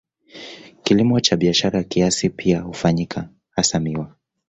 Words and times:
Kilimo 0.83 1.19
cha 1.19 1.35
kibiashara 1.35 1.83
kiasi 1.83 2.29
pia 2.29 2.59
hufanyika, 2.61 3.29
hasa 3.49 3.79
miwa. 3.79 4.15